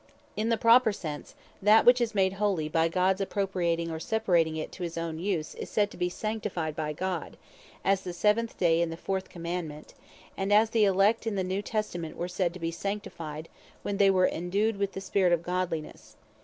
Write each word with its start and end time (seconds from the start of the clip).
In 0.35 0.49
the 0.49 0.57
proper 0.57 0.91
sense, 0.91 1.35
that 1.61 1.85
which 1.85 2.01
is 2.01 2.15
made 2.15 2.33
Holy 2.33 2.67
by 2.67 2.87
Gods 2.87 3.21
appropriating 3.21 3.91
or 3.91 3.99
separating 3.99 4.55
it 4.57 4.71
to 4.71 4.81
his 4.81 4.97
own 4.97 5.19
use, 5.19 5.53
is 5.53 5.69
said 5.69 5.91
to 5.91 5.95
be 5.97 6.09
Sanctified 6.09 6.75
by 6.75 6.91
God, 6.91 7.37
as 7.85 8.01
the 8.01 8.11
Seventh 8.11 8.57
day 8.57 8.81
in 8.81 8.89
the 8.89 8.97
fourth 8.97 9.29
Commandement; 9.29 9.93
and 10.35 10.51
as 10.51 10.71
the 10.71 10.85
Elect 10.85 11.27
in 11.27 11.35
the 11.35 11.43
New 11.43 11.61
Testament 11.61 12.17
were 12.17 12.27
said 12.27 12.51
to 12.55 12.59
bee 12.59 12.71
Sanctified, 12.71 13.47
when 13.83 13.97
they 13.97 14.09
were 14.09 14.27
endued 14.27 14.77
with 14.77 14.93
the 14.93 15.01
Spirit 15.01 15.33
of 15.33 15.43
godlinesse. 15.43 16.15